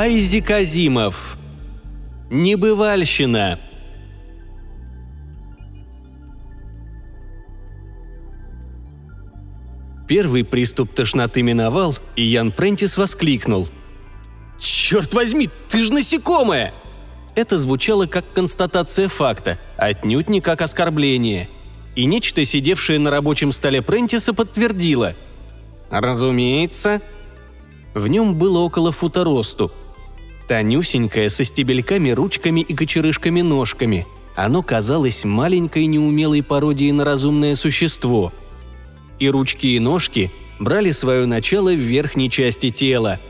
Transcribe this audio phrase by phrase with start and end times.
[0.00, 1.36] Айзик Азимов.
[2.30, 3.58] Небывальщина.
[10.06, 13.68] Первый приступ тошноты миновал, и Ян Прентис воскликнул.
[14.56, 16.72] «Черт возьми, ты же насекомое!»
[17.34, 21.48] Это звучало как констатация факта, отнюдь не как оскорбление.
[21.96, 25.16] И нечто, сидевшее на рабочем столе Прентиса, подтвердило.
[25.90, 27.02] «Разумеется».
[27.94, 29.72] В нем было около фута росту.
[30.48, 34.06] Тонюсенькое, со стебельками, ручками и кочерышками ножками.
[34.34, 38.32] Оно казалось маленькой неумелой пародией на разумное существо–
[39.18, 43.20] и ручки и ножки брали свое начало в верхней части тела.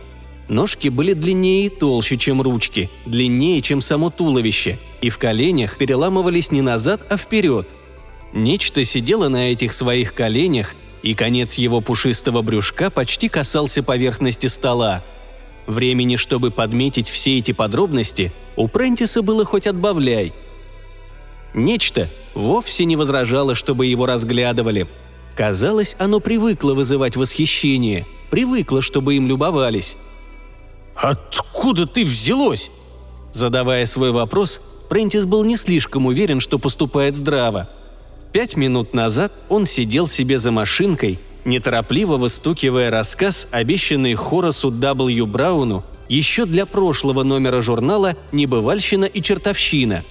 [0.49, 6.51] Ножки были длиннее и толще, чем ручки, длиннее, чем само туловище, и в коленях переламывались
[6.51, 7.69] не назад, а вперед.
[8.33, 15.05] Нечто сидело на этих своих коленях, и конец его пушистого брюшка почти касался поверхности стола.
[15.69, 20.33] Времени, чтобы подметить все эти подробности, у Прентиса было хоть отбавляй.
[21.55, 24.89] Нечто вовсе не возражало, чтобы его разглядывали–
[25.39, 29.97] Казалось, оно привыкло вызывать восхищение, привыкло, чтобы им любовались.
[30.97, 32.73] «Откуда ты взялось?»
[33.33, 37.71] Задавая свой вопрос, Прентис был не слишком уверен, что поступает здраво.
[38.33, 45.27] Пять минут назад он сидел себе за машинкой, неторопливо выстукивая рассказ, обещанный Хорасу W.
[45.27, 50.05] Брауну еще для прошлого номера журнала «Небывальщина и чертовщина».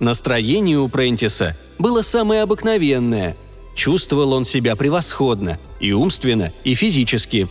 [0.00, 3.36] Настроение у Прентиса было самое обыкновенное–
[3.74, 7.48] Чувствовал он себя превосходно, и умственно, и физически.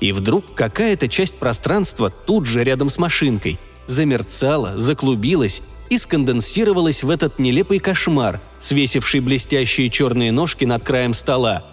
[0.00, 7.10] И вдруг какая-то часть пространства тут же рядом с машинкой замерцала, заклубилась и сконденсировалась в
[7.10, 11.64] этот нелепый кошмар, свесивший блестящие черные ножки над краем стола.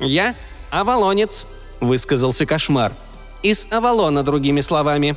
[0.00, 0.34] «Я–
[0.70, 1.46] Авалонец»,–
[1.80, 2.92] высказался кошмар.
[3.42, 5.16] «Из Авалона, другими словами».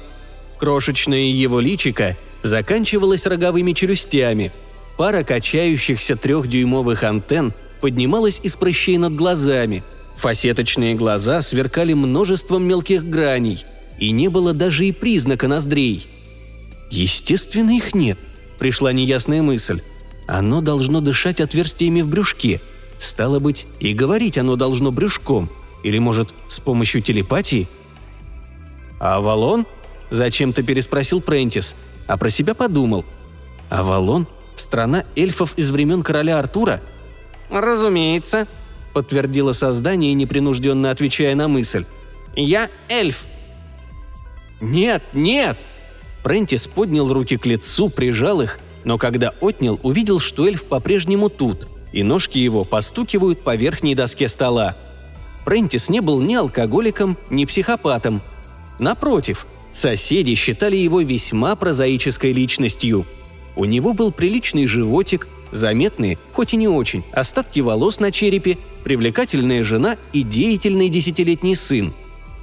[0.58, 4.52] Крошечное его личико заканчивалось роговыми челюстями.
[4.98, 9.84] Пара качающихся трехдюймовых антенн поднималась из прыщей над глазами.
[10.16, 13.66] Фасеточные глаза сверкали множеством мелких граней,
[13.98, 16.08] и не было даже и признака ноздрей.
[16.92, 18.20] Естественно, их нет,
[18.60, 19.82] пришла неясная мысль.
[20.28, 22.62] Оно должно дышать отверстиями в брюшке.
[23.02, 25.50] Стало быть, и говорить оно должно брюшком.
[25.82, 27.68] Или, может, с помощью телепатии?
[29.00, 29.66] «Авалон?»–
[30.12, 31.76] зачем-то переспросил Прентис,
[32.06, 33.04] а про себя подумал.
[33.72, 34.28] «Авалон?
[34.56, 36.80] Страна эльфов из времен короля Артура?
[37.50, 38.48] «Разумеется»,—
[38.94, 41.86] подтвердило создание, непринужденно отвечая на мысль.
[42.36, 43.26] «Я эльф».
[44.62, 45.58] «Нет, нет!»
[46.22, 51.68] Прентис поднял руки к лицу, прижал их, но когда отнял, увидел, что эльф по-прежнему тут,
[51.92, 54.76] и ножки его постукивают по верхней доске стола.
[55.46, 58.22] Прентис не был ни алкоголиком, ни психопатом.
[58.80, 63.06] Напротив, соседи считали его весьма прозаической личностью.
[63.56, 69.64] У него был приличный животик, Заметные, хоть и не очень, остатки волос на черепе, привлекательная
[69.64, 71.94] жена и деятельный десятилетний сын.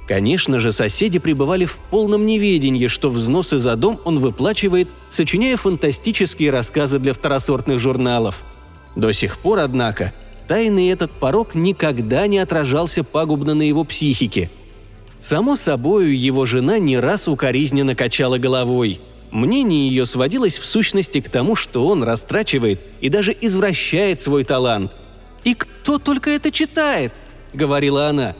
[0.07, 6.51] Конечно же, соседи пребывали в полном неведении, что взносы за дом он выплачивает, сочиняя фантастические
[6.51, 8.43] рассказы для второсортных журналов.
[8.95, 10.13] До сих пор, однако,
[10.47, 14.49] тайный этот порог никогда не отражался пагубно на его психике.
[15.19, 19.01] Само собою, его жена не раз укоризненно качала головой–
[19.31, 24.95] Мнение ее сводилось в сущности к тому, что он растрачивает и даже извращает свой талант.
[25.43, 27.13] «И кто только это читает?»—
[27.53, 28.35] говорила она.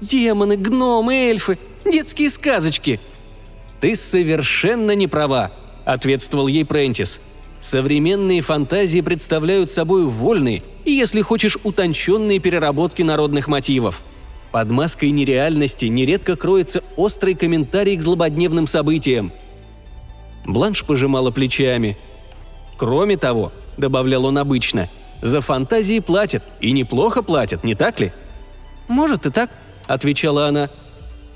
[0.00, 3.00] «Демоны, гномы, эльфы, детские сказочки!»
[3.80, 5.50] «Ты совершенно не права»,—
[5.84, 7.20] ответствовал ей Прентис.
[7.64, 14.02] «Современные фантазии представляют собой вольные и, если хочешь, утонченные переработки народных мотивов.
[14.52, 19.32] Под маской нереальности нередко кроется острый комментарий к злободневным событиям—
[20.46, 21.96] Бланш пожимала плечами.
[22.76, 24.88] «Кроме того»,— добавлял он обычно,—
[25.22, 28.12] «за фантазии платят, и неплохо платят, не так ли?»
[28.88, 29.50] «Может и так»,—
[29.86, 30.70] отвечала она.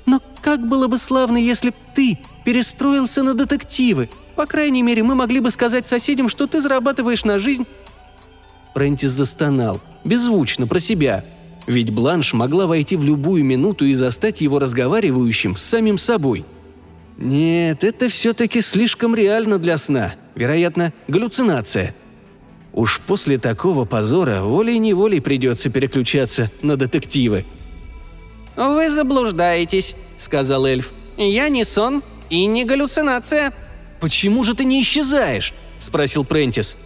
[0.05, 4.09] «Но как было бы славно, если б ты перестроился на детективы.
[4.39, 7.67] По крайней мере, мы могли бы сказать соседям, что ты зарабатываешь на жизнь».
[8.73, 11.25] Прентис застонал, беззвучно, про себя.
[11.67, 16.45] Ведь Бланш могла войти в любую минуту и застать его разговаривающим с самим собой—
[17.17, 20.15] нет, это все-таки слишком реально для сна.
[20.35, 21.93] Вероятно, галлюцинация.
[22.71, 27.45] Уж после такого позора волей-неволей придется переключаться на детективы.
[28.55, 30.93] «Вы заблуждаетесь»,— сказал эльф.
[31.17, 33.51] «Я не сон и не галлюцинация».
[33.99, 36.77] «Почему же ты не исчезаешь?»— спросил Прентис.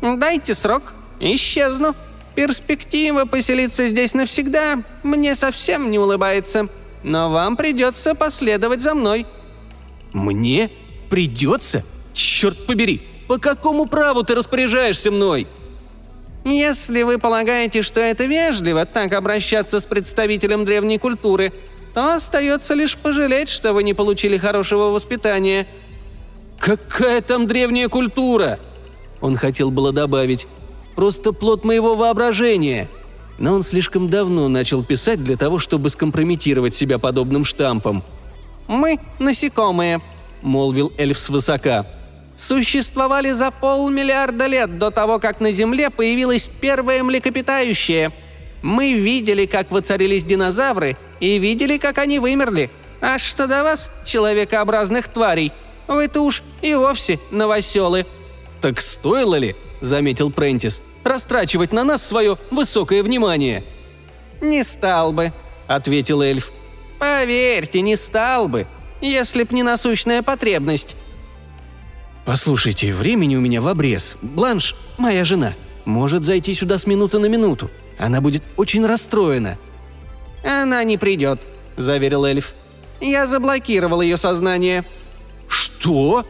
[0.00, 1.94] «Дайте срок, исчезну.
[2.34, 6.68] Перспектива поселиться здесь навсегда мне совсем не улыбается.
[7.02, 9.26] Но вам придется последовать за мной»,
[10.12, 10.70] Мне?
[11.10, 11.84] Придется?
[12.12, 15.46] Черт побери, по какому праву ты распоряжаешься мной?»
[16.44, 21.52] «Если вы полагаете, что это вежливо так обращаться с представителем древней культуры,
[21.92, 25.66] то остается лишь пожалеть, что вы не получили хорошего воспитания».
[26.58, 28.58] «Какая там древняя культура?»
[29.20, 30.46] Он хотел было добавить.
[30.96, 32.88] «Просто плод моего воображения».
[33.38, 38.02] Но он слишком давно начал писать для того, чтобы скомпрометировать себя подобным штампом.
[38.66, 40.00] «Мы– насекомые»,–
[40.42, 41.86] молвил эльф свысока.
[42.36, 48.12] «Существовали за полмиллиарда лет до того, как на Земле появилось первое млекопитающее.
[48.62, 52.70] Мы видели, как воцарились динозавры, и видели, как они вымерли.
[53.00, 55.52] А что до вас, человекообразных тварей,
[55.88, 58.06] вы-то уж и вовсе новоселы».
[58.60, 60.82] «Так стоило ли?»– заметил Прентис.
[61.04, 63.64] «Растрачивать на нас свое высокое внимание».
[64.40, 65.32] «Не стал бы»,–
[65.66, 66.52] ответил эльф.
[66.98, 68.66] «Поверьте, не стал бы,
[69.00, 70.96] если б не насущная потребность».
[72.26, 74.18] «Послушайте, времени у меня в обрез.
[74.20, 75.54] Бланш, моя жена,
[75.86, 77.70] может зайти сюда с минуты на минуту.
[77.98, 79.56] Она будет очень расстроена».
[80.44, 81.46] «Она не придет»,–
[81.76, 82.54] заверил эльф.
[83.00, 84.84] «Я заблокировал ее сознание».
[85.48, 86.24] «Что?»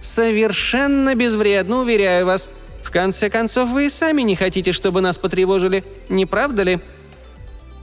[0.00, 2.50] «Совершенно безвредно, уверяю вас.
[2.82, 6.80] В конце концов, вы и сами не хотите, чтобы нас потревожили, не правда ли?»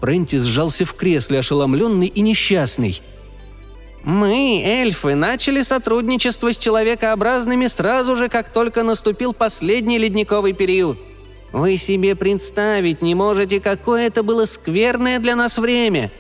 [0.01, 3.01] Прентис сжался в кресле, ошеломленный и несчастный.
[4.03, 10.97] «Мы, эльфы, начали сотрудничество с человекообразными сразу же, как только наступил последний ледниковый период.
[11.51, 16.11] Вы себе представить не можете, какое это было скверное для нас время.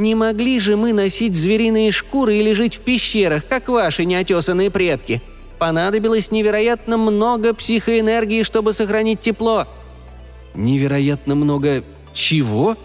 [0.00, 5.20] Не могли же мы носить звериные шкуры или жить в пещерах, как ваши неотесанные предки.
[5.58, 9.66] Понадобилось невероятно много психоэнергии, чтобы сохранить тепло».
[10.54, 12.78] «Невероятно много чего?»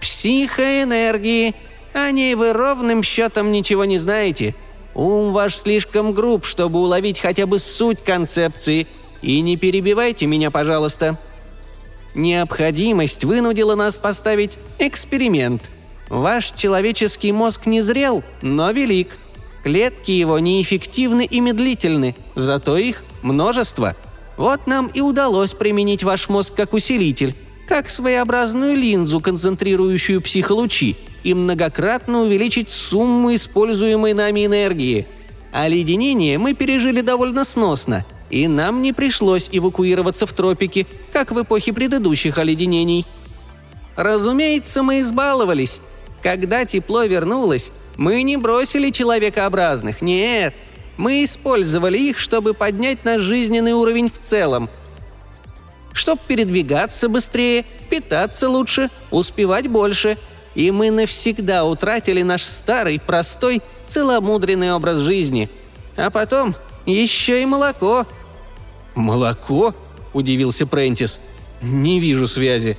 [0.00, 1.54] «Психоэнергии.
[1.92, 4.56] О ней вы ровным счетом ничего не знаете.
[4.96, 8.88] Ум ваш слишком груб, чтобы уловить хотя бы суть концепции.
[9.22, 11.20] И не перебивайте меня, пожалуйста».
[12.16, 15.70] Необходимость вынудила нас поставить эксперимент.
[16.12, 19.16] Ваш человеческий мозг не зрел, но велик.
[19.64, 23.96] Клетки его неэффективны и медлительны, зато их множество.
[24.36, 27.34] Вот нам и удалось применить ваш мозг как усилитель
[27.66, 35.06] как своеобразную линзу, концентрирующую психолучи, и многократно увеличить сумму используемой нами энергии.
[35.52, 41.72] Оледенение мы пережили довольно сносно, и нам не пришлось эвакуироваться в тропики, как в эпохе
[41.72, 43.06] предыдущих оледенений.
[43.96, 45.80] Разумеется, мы избаловались.
[46.22, 50.54] Когда тепло вернулось, мы не бросили человекообразных, нет.
[50.96, 54.68] Мы использовали их, чтобы поднять наш жизненный уровень в целом–
[55.92, 60.18] Чтоб передвигаться быстрее, питаться лучше, успевать больше.
[60.54, 65.50] И мы навсегда утратили наш старый, простой, целомудренный образ жизни.
[65.96, 66.54] А потом
[66.86, 68.06] еще и молоко».
[68.94, 69.74] «Молоко?»–
[70.12, 71.20] удивился Прентис.
[71.62, 72.76] «Не вижу связи».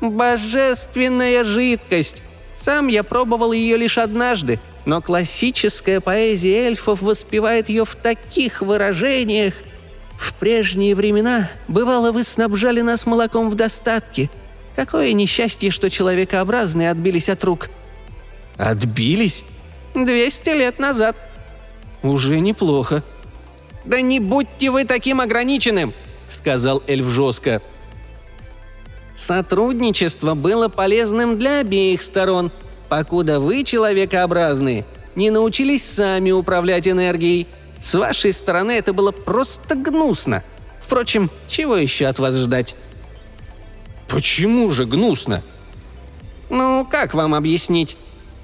[0.00, 2.22] «Божественная жидкость!
[2.56, 9.54] Сам я пробовал ее лишь однажды, но классическая поэзия эльфов воспевает ее в таких выражениях–
[10.16, 14.30] в прежние времена, бывало, вы снабжали нас молоком в достатке.
[14.74, 17.68] Какое несчастье, что человекообразные отбились от рук».
[18.56, 19.44] «Отбились?»
[19.94, 21.16] «Двести лет назад».
[22.02, 23.02] «Уже неплохо».
[23.84, 25.94] «Да не будьте вы таким ограниченным»,—
[26.28, 27.62] сказал эльф жестко.
[29.16, 32.52] Сотрудничество было полезным для обеих сторон,
[32.88, 37.48] покуда вы, человекообразные, не научились сами управлять энергией–
[37.80, 40.42] с вашей стороны это было просто гнусно.
[40.80, 42.74] Впрочем, чего еще от вас ждать?»
[44.08, 45.42] «Почему же гнусно?»
[46.48, 47.96] «Ну, как вам объяснить?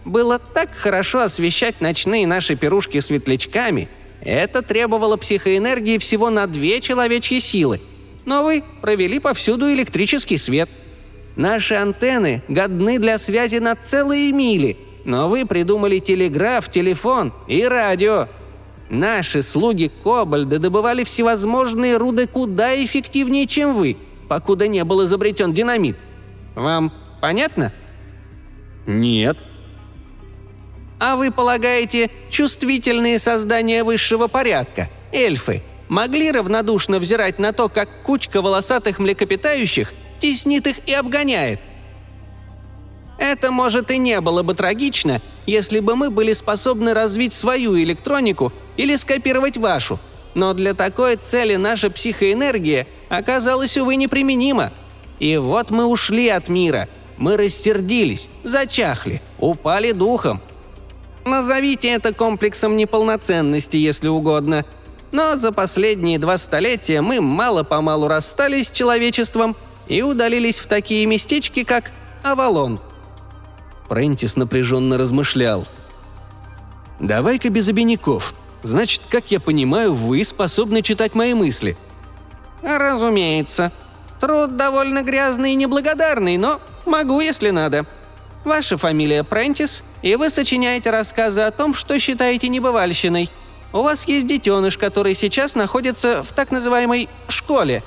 [0.04, 3.88] Было так хорошо освещать ночные наши пирушки светлячками.
[4.20, 7.80] Это требовало психоэнергии всего на две человечьи силы.
[8.24, 10.68] Но вы провели повсюду электрический свет.
[11.36, 18.28] Наши антенны годны для связи на целые мили, но вы придумали телеграф, телефон и радио.
[18.90, 23.96] Наши слуги Кобальда добывали всевозможные руды куда эффективнее, чем вы,
[24.28, 25.96] покуда не был изобретен динамит.
[26.54, 27.72] Вам понятно?
[28.86, 29.38] Нет.
[31.00, 35.62] А вы полагаете, чувствительные создания высшего порядка, эльфы,
[35.92, 41.60] могли равнодушно взирать на то, как кучка волосатых млекопитающих теснит их и обгоняет?
[43.18, 48.54] Это, может, и не было бы трагично, если бы мы были способны развить свою электронику
[48.78, 50.00] или скопировать вашу.
[50.34, 54.72] Но для такой цели наша психоэнергия оказалась, увы, неприменима.
[55.18, 56.88] И вот мы ушли от мира.
[57.18, 60.40] Мы рассердились, зачахли, упали духом.
[61.26, 64.64] Назовите это комплексом неполноценности, если угодно.
[65.12, 69.54] Но за последние два столетия мы мало-помалу расстались с человечеством
[69.86, 71.92] и удалились в такие местечки, как
[72.22, 72.80] Авалон.
[73.88, 75.66] Прентис напряженно размышлял.
[76.98, 78.34] «Давай-ка без обиняков.
[78.62, 81.76] Значит, как я понимаю, вы способны читать мои мысли».
[82.62, 83.70] «Разумеется.
[84.18, 87.86] Труд довольно грязный и неблагодарный, но могу, если надо.
[88.44, 93.30] Ваша фамилия Прентис, и вы сочиняете рассказы о том, что считаете небывальщиной.
[93.72, 97.82] У вас есть детеныш, который сейчас находится в так называемой «школе».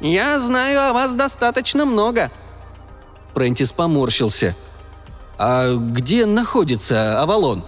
[0.00, 2.30] Я знаю о вас достаточно много».
[3.34, 4.56] Прентис поморщился.
[5.38, 7.64] «А где находится Авалон?»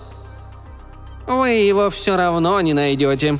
[1.26, 3.38] «Вы его все равно не найдете».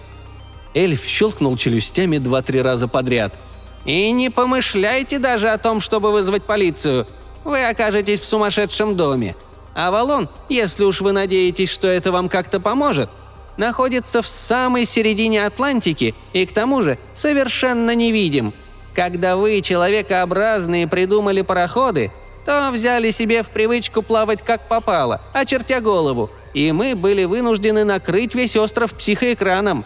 [0.75, 3.39] Эльф щелкнул челюстями два-три раза подряд.
[3.85, 7.07] «И не помышляйте даже о том, чтобы вызвать полицию
[7.49, 9.35] вы окажетесь в сумасшедшем доме.
[9.75, 13.11] Авалон, если уж вы надеетесь, что это вам как-то поможет,
[13.59, 18.55] находится в самой середине Атлантики и к тому же совершенно невидим.
[18.95, 22.11] Когда вы, человекообразные, придумали пароходы,
[22.47, 28.35] то взяли себе в привычку плавать как попало, очертя голову, и мы были вынуждены накрыть
[28.35, 29.85] весь остров психоэкраном.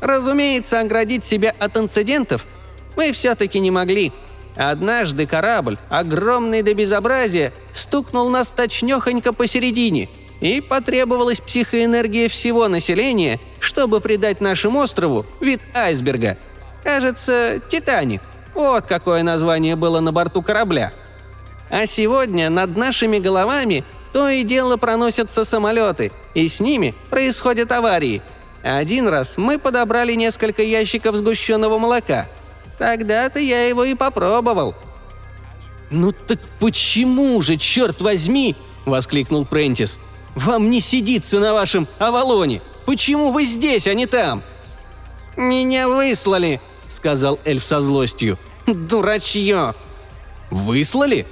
[0.00, 2.46] Разумеется, оградить себя от инцидентов
[2.96, 4.12] мы все-таки не могли–
[4.54, 10.10] Однажды корабль, огромный до безобразия, стукнул нас точнёхонько посередине,
[10.42, 16.36] и потребовалась психоэнергия всего населения, чтобы придать нашему острову вид айсберга.
[16.84, 18.20] Кажется, «Титаник».
[18.52, 20.92] Вот какое название было на борту корабля.
[21.70, 28.20] А сегодня над нашими головами то и дело проносятся самолеты, и с ними происходят аварии.
[28.62, 32.28] Один раз мы подобрали несколько ящиков сгущенного молока–
[32.82, 34.74] Тогда-то я его и попробовал».
[35.92, 38.56] «Ну так почему же, черт возьми!»–
[38.86, 40.00] воскликнул Прентис.
[40.34, 42.62] «Вам не сидится на вашем Авалоне!
[42.86, 44.42] Почему вы здесь, а не там?»
[45.36, 48.38] «Меня выслали»,– сказал эльф со злостью.
[48.66, 49.74] «Дурачье!»
[50.50, 51.26] «Выслали?»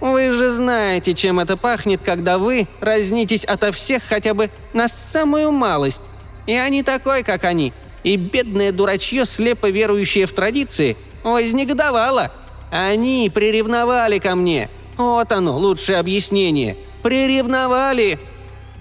[0.00, 5.52] «Вы же знаете, чем это пахнет, когда вы разнитесь ото всех хотя бы на самую
[5.52, 6.04] малость.
[6.46, 7.72] Я не такой, как они
[8.04, 12.30] и бедное дурачье, слепо верующее в традиции, вознегодовало.
[12.70, 14.68] Они приревновали ко мне.
[14.96, 16.76] Вот оно, лучшее объяснение.
[17.04, 18.18] Приревновали.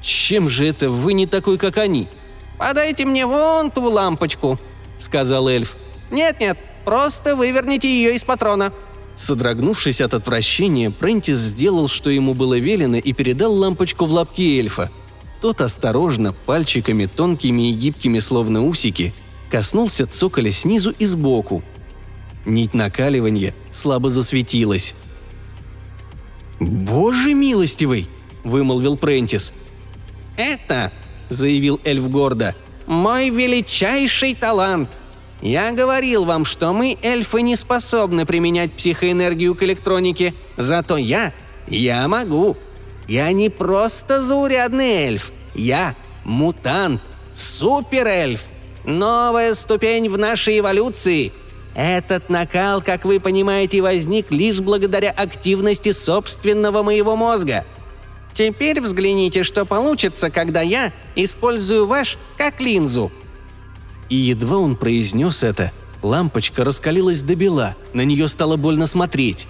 [0.02, 2.08] Чем же это вы не такой, как они?
[2.58, 4.58] Подайте мне вон ту лампочку,
[4.98, 5.76] сказал эльф.
[6.10, 8.74] Нет-нет, просто выверните ее из патрона.
[9.16, 14.90] Содрогнувшись от отвращения, Прентис сделал, что ему было велено, и передал лампочку в лапки эльфа–
[15.44, 19.14] тот осторожно, пальчиками тонкими и гибкими, словно усики,
[19.52, 21.62] коснулся цоколя снизу и сбоку.
[22.46, 24.96] Нить накаливания слабо засветилась.
[26.66, 28.08] «Боже милостивый!»–
[28.44, 29.54] вымолвил Прентис.
[30.38, 30.92] «Это,–
[31.30, 32.56] заявил эльф гордо,–
[32.86, 34.98] мой величайший талант.
[35.42, 41.34] Я говорил вам, что мы, эльфы, не способны применять психоэнергию к электронике, зато я,
[41.68, 42.58] я могу.
[43.08, 45.32] Я не просто заурядный эльф.
[45.54, 47.02] Я мутант,
[47.34, 48.42] суперэльф.
[48.86, 51.34] Новая ступень в нашей эволюции.
[51.76, 57.66] Этот накал, как вы понимаете, возник лишь благодаря активности собственного моего мозга.
[58.32, 63.12] Теперь взгляните, что получится, когда я использую ваш как линзу.
[64.10, 69.48] И едва он произнес это, лампочка раскалилась до бела, на нее стало больно смотреть.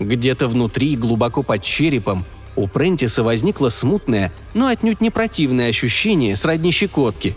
[0.00, 2.24] Где-то внутри, глубоко под черепом,
[2.56, 7.36] у Прентиса возникло смутное, но отнюдь не противное ощущение сродни щекотки.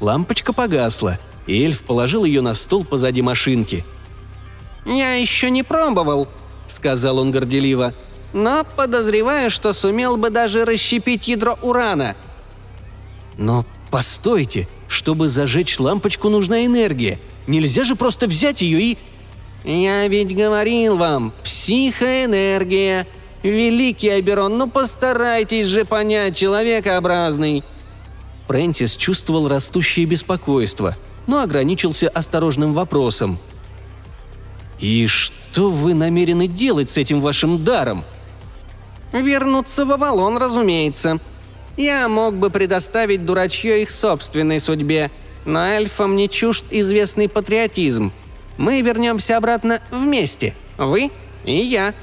[0.00, 3.84] Лампочка погасла, и эльф положил ее на стол позади машинки.
[4.86, 6.28] «Я еще не пробовал»,—
[6.68, 7.94] сказал он горделиво,
[8.32, 12.14] «но подозреваю, что сумел бы даже расщепить ядро урана».
[13.36, 17.18] «Но постойте, чтобы зажечь лампочку нужна энергия.
[17.46, 18.98] Нельзя же просто взять ее и...»
[19.64, 23.08] «Я ведь говорил вам, психоэнергия»,
[23.42, 27.62] «Великий Аберон, ну постарайтесь же понять, человекообразный!»
[28.48, 30.96] Прентис чувствовал растущее беспокойство,
[31.28, 33.38] но ограничился осторожным вопросом.
[34.80, 38.04] «И что вы намерены делать с этим вашим даром?»
[39.12, 41.18] «Вернуться в Авалон, разумеется.
[41.76, 45.12] Я мог бы предоставить дурачье их собственной судьбе,
[45.44, 48.12] но эльфам не чужд известный патриотизм.
[48.56, 51.12] Мы вернемся обратно вместе, вы
[51.44, 51.94] и я»,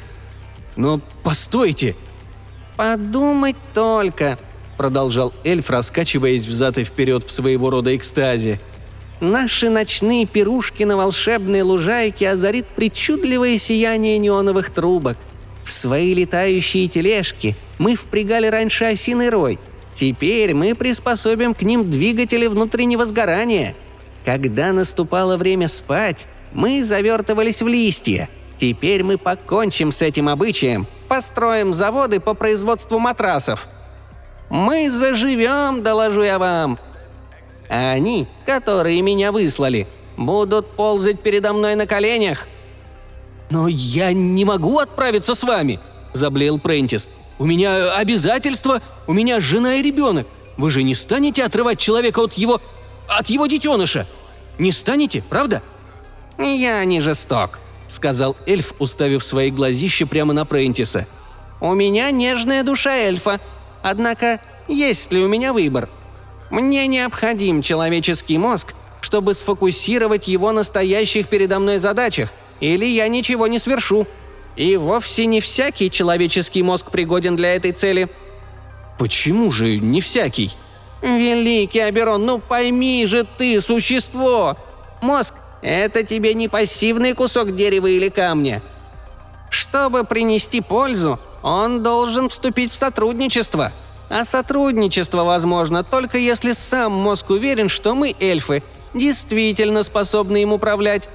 [0.76, 1.96] но постойте!»
[2.78, 4.38] «Подумать только!»–
[4.78, 8.60] продолжал эльф, раскачиваясь взад и вперед в своего рода экстазе.
[9.22, 15.18] «Наши ночные пирушки на волшебной лужайке озарит причудливое сияние неоновых трубок.
[15.64, 19.58] В свои летающие тележки мы впрягали раньше осиный рой.
[19.94, 23.76] Теперь мы приспособим к ним двигатели внутреннего сгорания.
[24.26, 28.30] Когда наступало время спать, мы завертывались в листья.
[28.58, 33.68] Теперь мы покончим с этим обычаем, построим заводы по производству матрасов.
[34.50, 36.80] Мы заживем, доложу я вам.
[37.70, 42.48] А они, которые меня выслали, будут ползать передо мной на коленях.
[43.50, 45.80] «Но я не могу отправиться с вами»,–
[46.14, 47.10] заблеял Прентис.
[47.38, 50.28] «У меня обязательства, у меня жена и ребенок.
[50.58, 52.62] Вы же не станете отрывать человека от его...
[53.08, 54.08] от его детеныша?
[54.58, 55.62] Не станете, правда?»
[56.38, 61.08] «Я не жесток»,— сказал эльф, уставив свои глазища прямо на Прентиса.
[61.62, 63.40] «У меня нежная душа эльфа.
[63.84, 65.90] Однако, есть ли у меня выбор?
[66.50, 73.48] Мне необходим человеческий мозг, чтобы сфокусировать его на стоящих передо мной задачах, или я ничего
[73.48, 74.08] не свершу.
[74.56, 78.10] И вовсе не всякий человеческий мозг пригоден для этой цели».
[78.98, 80.56] «Почему же не всякий?»
[81.02, 84.58] «Великий Аберон, ну пойми же ты, существо!
[85.02, 88.62] Мозг это тебе не пассивный кусок дерева или камня.
[89.50, 93.72] Чтобы принести пользу, он должен вступить в сотрудничество.
[94.10, 101.10] А сотрудничество возможно только если сам мозг уверен, что мы, эльфы, действительно способны им управлять.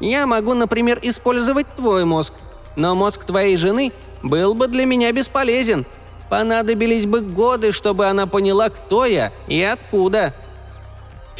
[0.00, 2.34] Я могу, например, использовать твой мозг,
[2.76, 5.84] но мозг твоей жены был бы для меня бесполезен.
[6.30, 10.34] Понадобились бы годы, чтобы она поняла, кто я и откуда.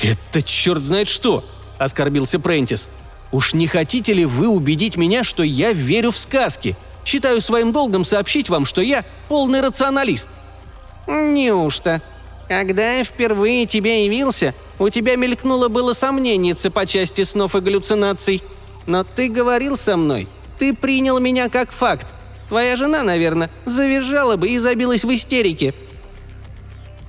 [0.01, 1.45] «Это черт знает что!»–
[1.79, 2.89] оскорбился Прентис.
[3.33, 6.77] «Уж не хотите ли вы убедить меня, что я верю в сказки?
[7.05, 10.29] Считаю своим долгом сообщить вам, что я полный рационалист».
[11.07, 12.03] «Неужто?
[12.49, 18.43] Когда я впервые тебе явился, у тебя мелькнуло было сомнение по части снов и галлюцинаций.
[18.87, 22.07] Но ты говорил со мной, ты принял меня как факт.
[22.49, 25.75] Твоя жена, наверное, завизжала бы и забилась в истерике».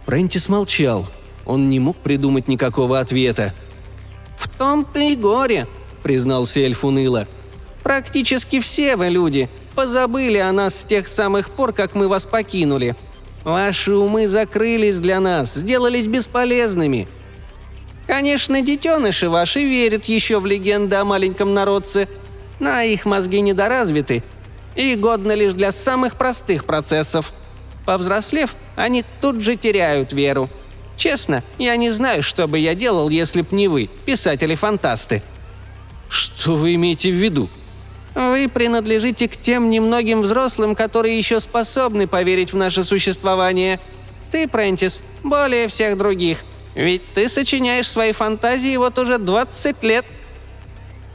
[0.05, 1.07] Прентис молчал.
[1.45, 3.53] Он не мог придумать никакого ответа.
[4.37, 5.67] «В том-то и горе»,—
[6.03, 7.27] признался эльф уныло.
[7.83, 12.95] «Практически все вы люди позабыли о нас с тех самых пор, как мы вас покинули.
[13.45, 17.07] Ваши умы закрылись для нас, сделались бесполезными.
[18.07, 22.07] Конечно, детеныши ваши верят еще в легенды о маленьком народце,
[22.59, 24.23] но их мозги недоразвиты
[24.75, 27.33] и годны лишь для самых простых процессов.
[27.85, 30.49] Повзрослев, они тут же теряют веру.
[30.97, 35.21] Честно, я не знаю, что бы я делал, если б не вы, писатели-фантасты».
[36.09, 37.49] «Что вы имеете в виду?»
[38.15, 43.79] «Вы принадлежите к тем немногим взрослым, которые еще способны поверить в наше существование.
[44.31, 46.39] Ты, Прентис, более всех других.
[46.75, 50.05] Ведь ты сочиняешь свои фантазии вот уже 20 лет».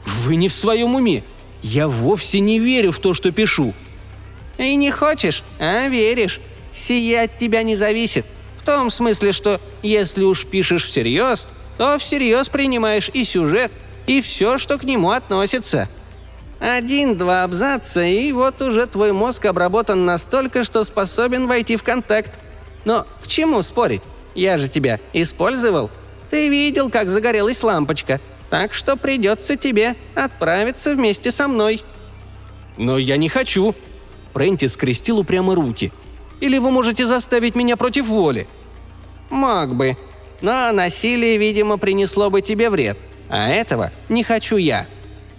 [0.05, 1.23] «Вы не в своем уме.
[1.63, 3.73] Я вовсе не верю в то, что пишу».
[4.57, 6.39] «И не хочешь, а веришь.
[6.71, 8.25] Сие от тебя не зависит.
[8.57, 13.71] В том смысле, что если уж пишешь всерьез, то всерьез принимаешь и сюжет,
[14.05, 15.89] и все, что к нему относится.
[16.61, 22.39] Один-два абзаца, и вот уже твой мозг обработан настолько, что способен войти в контакт.
[22.85, 24.03] Но к чему спорить?
[24.35, 25.89] Я же тебя использовал.
[26.29, 31.83] Ты видел, как загорелась лампочка, так что придется тебе отправиться вместе со мной».
[32.77, 33.75] «Но я не хочу».
[34.31, 35.91] Пренти скрестил упрямо руки–
[36.41, 38.47] или вы можете заставить меня против воли?»
[39.29, 39.95] «Мог бы.
[40.41, 42.97] Но насилие, видимо, принесло бы тебе вред.
[43.29, 44.87] А этого не хочу я.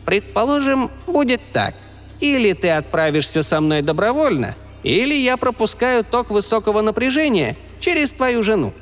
[0.05, 1.75] Предположим, будет так.
[2.21, 8.73] Или ты отправишься со мной добровольно, или я пропускаю ток высокого напряжения через твою жену.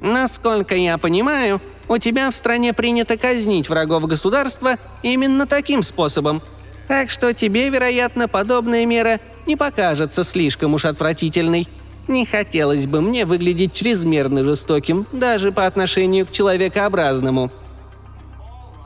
[0.00, 6.42] Насколько я понимаю, у тебя в стране принято казнить врагов государства именно таким способом.
[6.86, 11.68] Так что тебе, вероятно, подобная мера не покажется слишком уж отвратительной.
[12.06, 17.50] Не хотелось бы мне выглядеть чрезмерно жестоким, даже по отношению к человекообразному».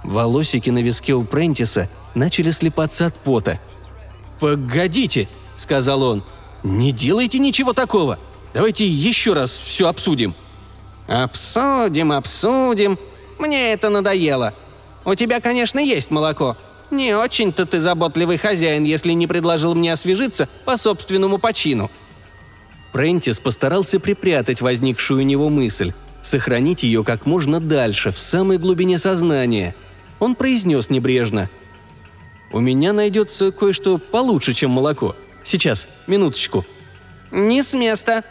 [0.05, 3.61] Волосики на виске у Прентиса начали слепаться от пота.
[4.41, 6.25] «Погодите»,— сказал он,—
[6.63, 8.19] «не делайте ничего такого.
[8.55, 10.35] Давайте еще раз все обсудим».
[11.07, 12.99] «Обсудим, обсудим.
[13.39, 14.55] Мне это надоело.
[15.05, 16.57] У тебя, конечно, есть молоко,
[16.91, 21.91] не очень-то ты заботливый хозяин, если не предложил мне освежиться по собственному почину».
[22.93, 28.99] Прентис постарался припрятать возникшую у него мысль, сохранить ее как можно дальше, в самой глубине
[28.99, 29.75] сознания.
[30.23, 31.51] Он произнес небрежно.
[32.53, 35.17] «У меня найдется кое-что получше, чем молоко.
[35.43, 36.65] Сейчас, минуточку».
[37.33, 38.23] «Не с места.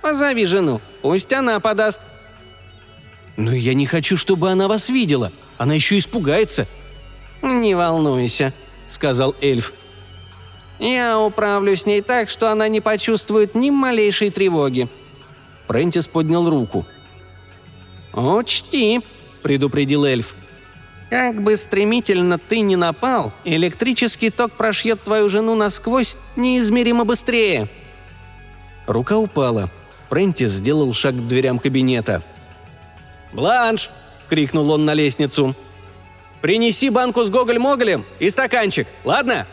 [0.00, 2.02] Позови жену, пусть она подаст».
[3.36, 5.32] «Но я не хочу, чтобы она вас видела.
[5.58, 6.68] Она еще испугается.
[7.42, 8.52] «Не волнуйся»,—
[8.86, 9.72] сказал эльф.
[10.78, 14.88] Я управлю с ней так, что она не почувствует ни малейшей тревоги».
[15.66, 16.86] Прентис поднял руку.
[18.12, 19.00] «Учти»,—
[19.42, 20.36] предупредил эльф.
[21.10, 27.68] «Как бы стремительно ты ни напал, электрический ток прошьет твою жену насквозь неизмеримо быстрее».
[28.86, 29.70] Рука упала.
[30.08, 32.22] Прентис сделал шаг к дверям кабинета.
[33.32, 33.90] «Бланш!»—
[34.28, 35.54] крикнул он на лестницу.
[36.40, 39.46] «Принеси банку с Гоголь-Моголем и стаканчик, ладно?»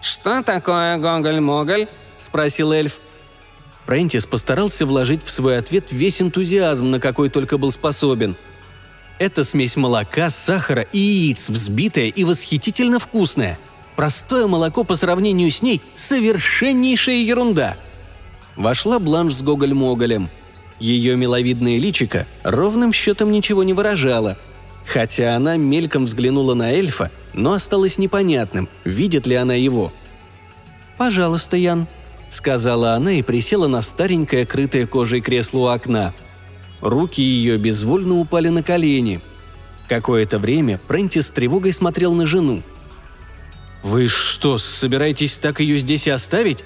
[0.00, 3.00] «Что такое Гоголь-Моголь?»– спросил эльф.
[3.86, 8.36] Прентис постарался вложить в свой ответ весь энтузиазм, на какой только был способен.
[9.22, 13.56] Это смесь молока, сахара и яиц, взбитая и восхитительно вкусная.
[13.94, 17.76] Простое молоко по сравнению с ней– совершеннейшая ерунда.
[18.56, 20.28] Вошла Бланш с Гоголь-Моголем.
[20.80, 24.36] Ее миловидное личико ровным счетом ничего не выражало–
[24.84, 29.92] Хотя она мельком взглянула на эльфа, но осталось непонятным, видит ли она его.
[30.98, 31.86] «Пожалуйста, Ян»,—
[32.30, 36.12] сказала она и присела на старенькое крытое кожей кресло у окна.
[36.82, 39.22] Руки ее безвольно упали на колени.
[39.88, 42.62] Какое-то время Прентис с тревогой смотрел на жену.
[43.84, 46.64] «Вы что, собираетесь так ее здесь и оставить?»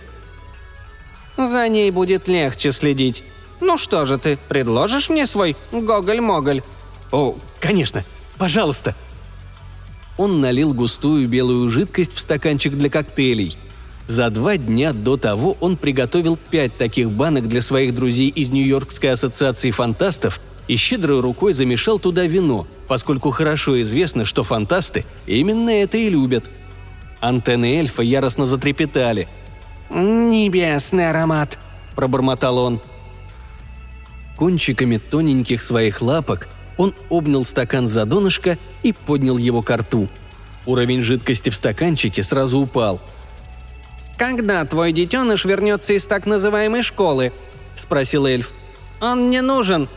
[1.36, 3.24] «За ней будет легче следить.
[3.60, 6.62] Ну что же ты, предложишь мне свой Гоголь-Моголь?»
[7.12, 8.02] «О, конечно!
[8.38, 8.94] Пожалуйста!»
[10.16, 13.58] Он налил густую белую жидкость в стаканчик для коктейлей.
[14.06, 19.12] За два дня до того он приготовил пять таких банок для своих друзей из Нью-Йоркской
[19.12, 25.98] ассоциации фантастов и щедрой рукой замешал туда вино, поскольку хорошо известно, что фантасты именно это
[25.98, 26.48] и любят.
[27.20, 29.28] Антенны эльфа яростно затрепетали.
[29.90, 31.58] «Небесный аромат!»–
[31.96, 32.80] пробормотал он.
[34.36, 40.08] Кончиками тоненьких своих лапок он обнял стакан за донышко и поднял его к рту.
[40.66, 43.00] Уровень жидкости в стаканчике сразу упал.
[44.16, 47.32] «Когда твой детеныш вернется из так называемой школы?»–
[47.74, 48.52] спросил эльф.
[49.00, 49.88] «Он мне нужен».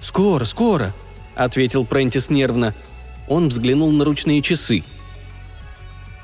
[0.00, 0.94] «Скоро, скоро»,–
[1.34, 2.74] ответил Прентис нервно.
[3.28, 4.84] Он взглянул на ручные часы.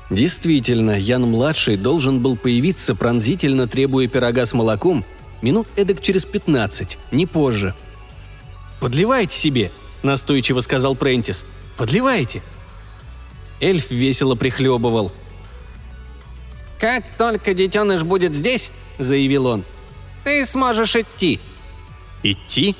[0.09, 5.05] Действительно, Ян-младший должен был появиться, пронзительно требуя пирога с молоком,
[5.41, 7.75] минут эдак через пятнадцать, не позже–
[8.83, 9.71] «Подливайте себе»,–
[10.03, 11.45] настойчиво сказал Прентис.
[11.77, 12.41] «Подливайте».
[13.61, 15.13] Эльф весело прихлебывал.
[16.83, 19.63] «Как только детеныш будет здесь»,– заявил он,–
[20.25, 21.39] «ты сможешь идти».
[22.23, 22.75] «Идти?»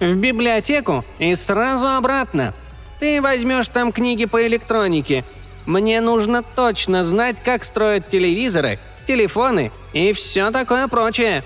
[0.00, 2.52] «В библиотеку и сразу обратно.
[2.98, 5.24] Ты возьмешь там книги по электронике.
[5.66, 11.44] Мне нужно точно знать, как строят телевизоры, телефоны и все такое прочее.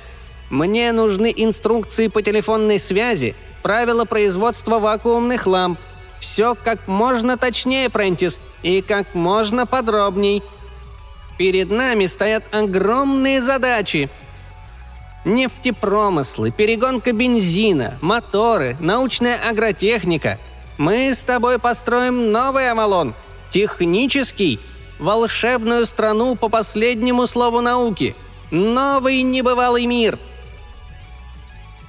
[0.48, 5.78] Мне нужны инструкции по телефонной связи, правила производства вакуумных ламп.
[6.20, 10.42] Все как можно точнее, Прентис, и как можно подробней.
[11.38, 14.08] Перед нами стоят огромные задачи.
[15.24, 20.38] Нефтепромыслы, перегонка бензина, моторы, научная агротехника.
[20.78, 23.14] Мы с тобой построим новый Авалон.
[23.50, 24.60] Технический.
[24.98, 28.14] Волшебную страну по последнему слову науки.
[28.50, 30.18] Новый небывалый мир.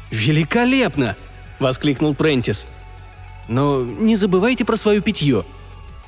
[0.09, 1.15] «Великолепно!»–
[1.59, 2.67] воскликнул Прентис.
[3.47, 5.45] «Но не забывайте про свое питье».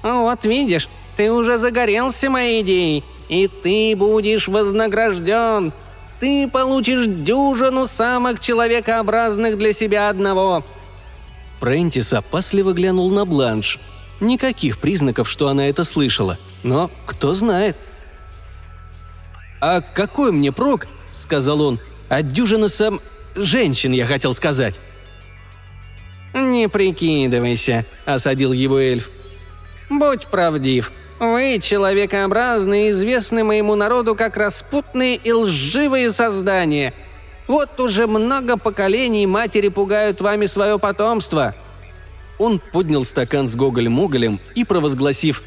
[0.02, 5.72] «Вот видишь, ты уже загорелся моей идеей, и ты будешь вознагражден.
[6.20, 10.66] Ты получишь дюжину самых человекообразных для себя одного».
[11.60, 13.80] Прентис опасливо глянул на Бланш.
[14.20, 16.38] Никаких признаков, что она это слышала.
[16.64, 17.78] Но кто знает.
[19.62, 20.88] «А какой мне прок?»–
[21.18, 21.80] сказал он.
[22.08, 23.02] «От дюжины сам...
[23.36, 24.80] женщин, я хотел сказать».
[26.34, 29.10] «Не прикидывайся»,– осадил его эльф.
[29.90, 30.92] «Будь правдив.
[31.20, 36.94] Вы, человекообразные, известны моему народу как распутные и лживые создания.
[37.48, 41.56] Вот уже много поколений матери пугают вами свое потомство».
[42.38, 45.44] Он поднял стакан с Гоголь-Моголем и, провозгласив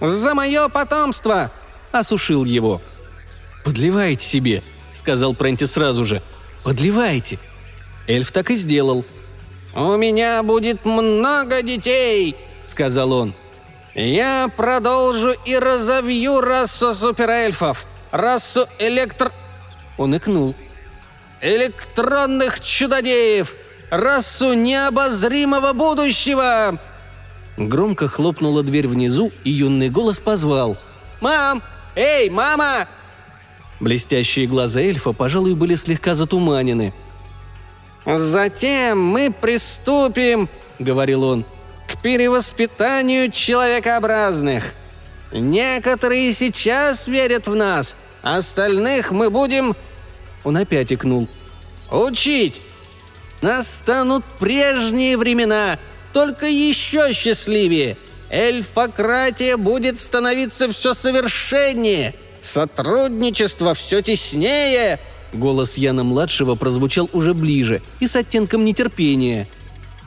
[0.00, 1.52] «За мое потомство!»
[1.92, 2.82] осушил его.
[3.64, 6.20] «Подливайте себе»,— сказал Пренти сразу же.
[6.64, 7.38] «Подливайте».
[8.08, 9.04] Эльф так и сделал–
[9.74, 13.34] «У меня будет много детей»,— сказал он.
[13.94, 19.30] «Я продолжу и разовью расу суперэльфов, расу электр...»
[19.98, 20.54] Он икнул.
[21.40, 23.54] «Электронных чудодеев,
[23.90, 26.78] расу необозримого будущего!»
[27.58, 30.78] Громко хлопнула дверь внизу, и юный голос позвал.
[31.20, 31.62] «Мам!
[31.94, 32.88] Эй, мама!»
[33.78, 36.94] Блестящие глаза эльфа, пожалуй, были слегка затуманены–
[38.04, 41.44] «Затем мы приступим»,— говорил он,—
[41.92, 44.74] «к перевоспитанию человекообразных.
[45.32, 49.76] Некоторые сейчас верят в нас, остальных мы будем...»
[50.44, 51.28] Он опять икнул.
[51.90, 52.62] «Учить!
[53.40, 55.78] Настанут прежние времена,
[56.12, 57.96] только еще счастливее.
[58.30, 65.00] Эльфократия будет становиться все совершеннее, сотрудничество все теснее».
[65.32, 69.48] Голос Яна-младшего прозвучал уже ближе и с оттенком нетерпения.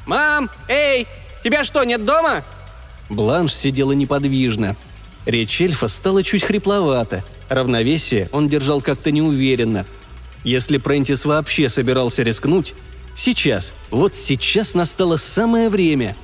[0.06, 0.52] «Мам!
[0.68, 1.08] Эй!
[1.46, 2.44] Тебя что, нет дома?»
[3.08, 4.76] Бланш сидела неподвижно.
[5.28, 7.24] Речь эльфа стала чуть хрипловата.
[7.50, 9.86] Равновесие он держал как-то неуверенно.
[10.44, 12.74] Если Прентис вообще собирался рискнуть,
[13.16, 16.18] сейчас, вот сейчас настало самое время.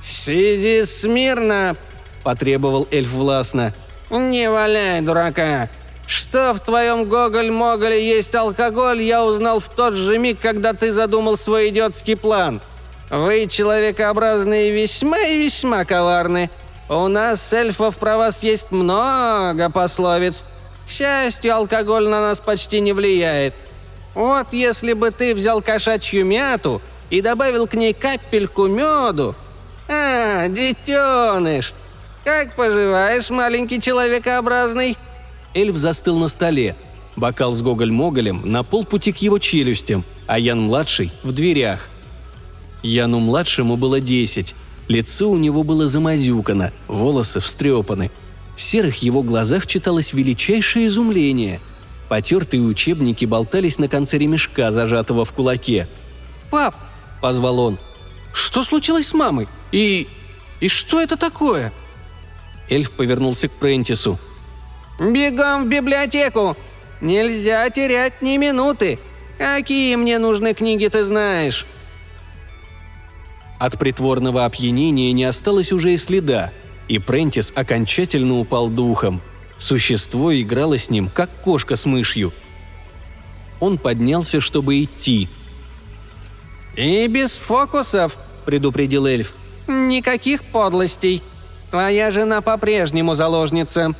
[0.00, 1.76] «Сиди смирно!»–
[2.22, 3.74] потребовал эльф властно.
[4.10, 5.70] «Не валяй, дурака!
[6.06, 11.36] Что в твоем Гоголь-Моголе есть алкоголь, я узнал в тот же миг, когда ты задумал
[11.36, 12.60] свой идиотский план.
[13.10, 16.50] Вы, человекообразные, весьма и весьма коварны.
[16.88, 20.44] У нас, эльфов, про вас есть много пословиц.
[20.86, 23.54] К счастью, алкоголь на нас почти не влияет.
[24.14, 29.34] Вот если бы ты взял кошачью мяту и добавил к ней капельку меду.
[29.88, 31.74] А, детеныш!
[32.24, 34.96] Как поживаешь, маленький человекообразный?»
[35.54, 36.74] Эльф застыл на столе.
[37.14, 41.88] Бокал с Гоголь-Моголем на полпути к его челюстям, а Ян-младший– в дверях.
[42.86, 44.54] Яну-младшему было десять.
[44.88, 48.10] Лицо у него было замазюкано, волосы встрепаны.
[48.56, 51.60] В серых его глазах читалось величайшее изумление.
[52.08, 55.88] Потертые учебники болтались на конце ремешка, зажатого в кулаке.
[56.50, 56.76] «Пап!»–
[57.20, 57.78] позвал он.
[58.32, 59.48] «Что случилось с мамой?
[59.72, 60.06] И...
[60.60, 61.72] и что это такое?»
[62.70, 64.18] Эльф повернулся к Прентису.
[65.00, 66.56] «Бегом в библиотеку!
[67.00, 69.00] Нельзя терять ни минуты!
[69.38, 71.66] Какие мне нужны книги, ты знаешь?»
[73.58, 76.52] От притворного опьянения не осталось уже и следа,
[76.88, 79.20] и Прентис окончательно упал духом.
[79.58, 82.32] Существо играло с ним, как кошка с мышью.
[83.58, 85.28] Он поднялся, чтобы идти.
[86.76, 89.34] «И без фокусов»,— предупредил эльф.
[89.66, 91.22] «Никаких подлостей.
[91.70, 93.94] Твоя жена по-прежнему заложница.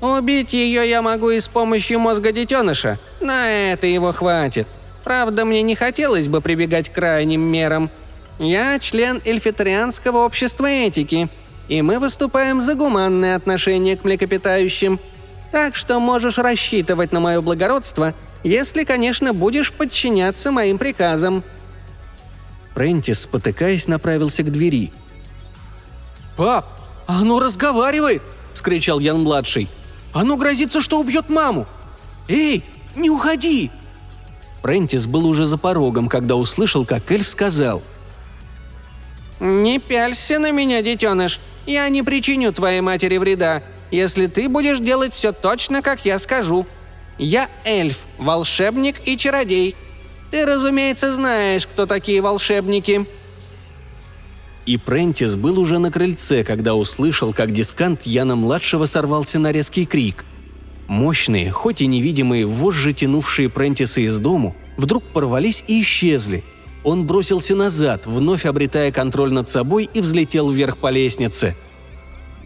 [0.00, 2.98] Убить ее я могу и с помощью мозга детеныша.
[3.20, 4.68] На это его хватит.
[5.04, 7.90] Правда, мне не хотелось бы прибегать к крайним мерам.
[8.38, 11.28] Я член эльфитарианского общества этики,
[11.68, 14.98] и мы выступаем за гуманное отношение к млекопитающим.
[15.50, 21.44] Так что можешь рассчитывать на мое благородство, если, конечно, будешь подчиняться моим приказам».
[22.74, 24.92] Прентис, спотыкаясь, направился к двери.
[26.36, 26.66] «Пап,
[27.06, 28.22] оно разговаривает!»–
[28.54, 29.68] вскричал Ян-младший.
[30.14, 31.66] «Оно грозится, что убьет маму!
[32.28, 32.64] Эй,
[32.96, 33.70] не уходи!»
[34.62, 37.82] Прентис был уже за порогом, когда услышал, как эльф сказал–
[39.42, 41.40] «Не пялься на меня, детеныш.
[41.66, 46.64] Я не причиню твоей матери вреда, если ты будешь делать все точно, как я скажу.
[47.18, 49.74] Я эльф, волшебник и чародей.
[50.30, 53.08] Ты, разумеется, знаешь, кто такие волшебники».
[54.64, 60.24] И Прентис был уже на крыльце, когда услышал, как дискант Яна-младшего сорвался на резкий крик.
[60.86, 66.44] Мощные, хоть и невидимые вожжи, тянувшие Прентиса из дому, вдруг порвались и исчезли–
[66.84, 71.54] он бросился назад, вновь обретая контроль над собой и взлетел вверх по лестнице.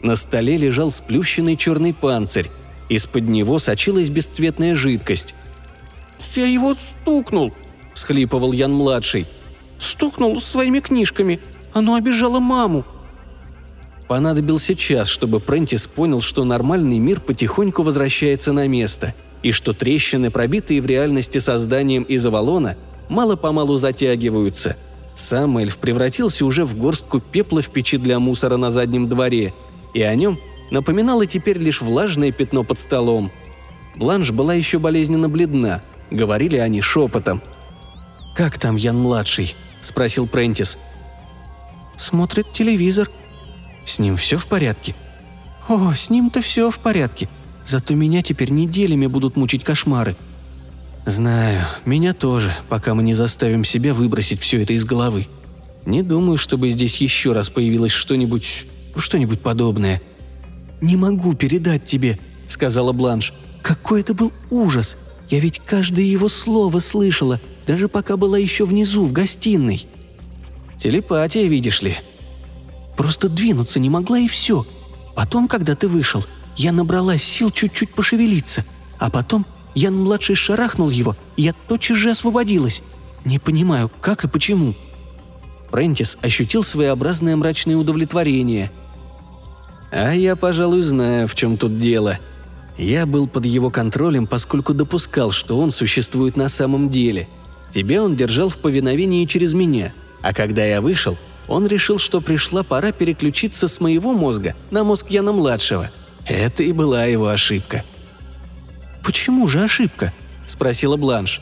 [0.03, 2.51] На столе лежал сплющенный черный панцирь.
[2.89, 5.35] Из-под него сочилась бесцветная жидкость.
[6.35, 7.53] «Я его стукнул!»–
[7.95, 9.27] всхлипывал Ян-младший.
[9.79, 11.41] «Стукнул своими книжками.
[11.73, 12.85] Оно обижало маму».
[14.09, 20.31] Понадобился час, чтобы Прентис понял, что нормальный мир потихоньку возвращается на место, и что трещины,
[20.31, 22.77] пробитые в реальности созданием из Авалона,
[23.09, 24.77] мало-помалу затягиваются.
[25.15, 29.55] Сам эльф превратился уже в горстку пепла в печи для мусора на заднем дворе,
[29.95, 30.39] и о нем
[30.71, 33.31] напоминало теперь лишь влажное пятно под столом.
[33.97, 37.43] Бланш была еще болезненно бледна, говорили они шепотом.
[38.35, 40.79] «Как там Ян-младший?»– спросил Прентис.
[41.97, 43.11] «Смотрит телевизор».
[43.87, 44.95] «С ним все в порядке?»
[45.69, 47.31] «О, с ним-то все в порядке.
[47.65, 50.15] Зато меня теперь неделями будут мучить кошмары.
[51.07, 55.29] «Знаю, меня тоже, пока мы не заставим себя выбросить все это из головы.
[55.85, 58.67] Не думаю, чтобы здесь еще раз появилось что-нибудь...
[58.97, 60.03] что-нибудь подобное».
[60.81, 63.33] «Не могу передать тебе»,— сказала Бланш.
[63.63, 64.99] «Какой это был ужас!
[65.31, 69.87] Я ведь каждое его слово слышала, даже пока была еще внизу, в гостиной».
[70.77, 71.97] «Телепатия, видишь ли».
[72.97, 74.67] «Просто двинуться не могла и все.
[75.15, 78.65] Потом, когда ты вышел, я набралась сил чуть-чуть пошевелиться,
[78.99, 82.83] а потом Ян-младший шарахнул его, и я тотчас же освободилась.
[83.25, 84.75] Не понимаю, как и почему».
[85.71, 88.73] Прентис ощутил своеобразное мрачное удовлетворение.
[89.93, 92.19] А я, пожалуй, знаю, в чем тут дело.
[92.79, 97.29] Я был под его контролем, поскольку допускал, что он существует на самом деле.
[97.71, 102.63] Тебя он держал в повиновении через меня, а когда я вышел, он решил, что пришла
[102.63, 105.91] пора переключиться с моего мозга на мозг Яна-младшего.
[106.27, 107.85] Это и была его ошибка.
[109.07, 110.13] «Почему же ошибка?»–
[110.47, 111.41] спросила Бланш.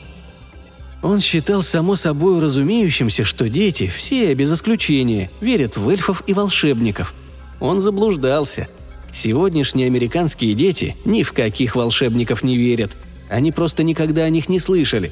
[1.01, 7.15] Он считал само собой разумеющимся, что дети, все без исключения, верят в эльфов и волшебников.
[7.59, 8.67] Он заблуждался.
[9.11, 12.95] Сегодняшние американские дети ни в каких волшебников не верят.
[13.29, 15.11] Они просто никогда о них не слышали.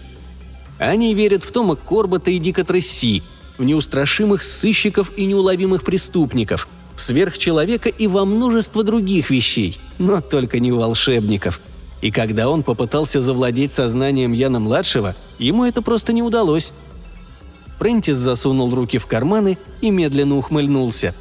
[0.78, 3.24] Они верят в Тома Корбота и Дика Тресси,
[3.58, 10.60] в неустрашимых сыщиков и неуловимых преступников, в сверхчеловека и во множество других вещей, но только
[10.60, 11.60] не в волшебников.
[12.04, 16.74] И когда он попытался завладеть сознанием Яна-младшего, ему это просто не удалось.
[17.80, 21.16] Прентис засунул руки в карманы и медленно ухмыльнулся.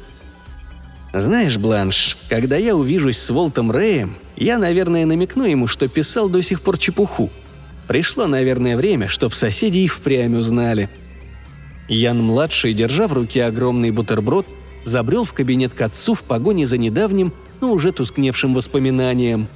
[1.13, 6.41] «Знаешь, Бланш, когда я увижусь с Волтом Рэем, я, наверное, намекну ему, что писал до
[6.41, 7.29] сих пор чепуху.
[7.87, 10.89] Пришло, наверное, время, чтоб соседи и впрямь узнали».
[11.87, 14.45] Ян-младший, держа в руке огромный бутерброд,
[14.83, 19.47] забрел в кабинет к отцу в погоне за недавним, но уже тускневшим воспоминанием.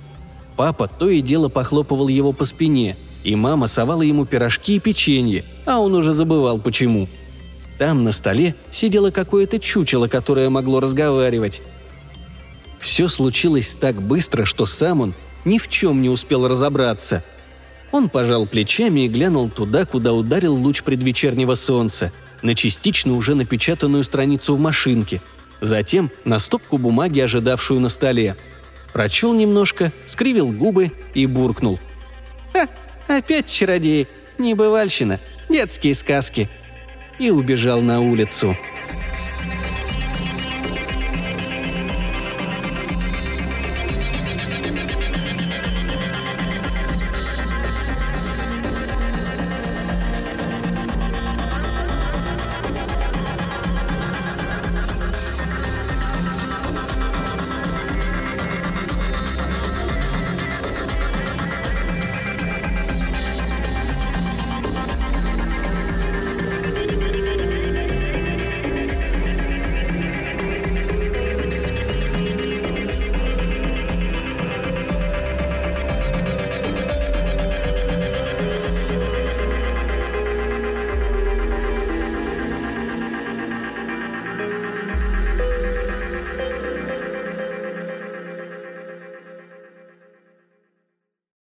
[0.58, 5.46] Папа то и дело похлопывал его по спине, и мама совала ему пирожки и печенье,
[5.66, 7.08] а он уже забывал почему.
[7.78, 11.62] Там на столе сидело какое-то чучело, которое могло разговаривать.
[12.80, 15.14] Все случилось так быстро, что сам он
[15.46, 17.24] ни в чем не успел разобраться–
[17.92, 24.04] он пожал плечами и глянул туда, куда ударил луч предвечернего солнца, на частично уже напечатанную
[24.04, 25.22] страницу в машинке,
[25.62, 28.36] затем на стопку бумаги, ожидавшую на столе.
[28.94, 31.80] Прочел немножко, скривил губы и буркнул.
[32.54, 32.68] «Ха,
[33.08, 35.20] опять чародеи, небывальщина,
[35.50, 36.50] детские сказки».
[37.20, 38.56] И убежал на улицу.